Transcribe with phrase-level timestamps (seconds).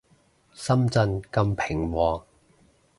[0.53, 2.25] 深圳咁平和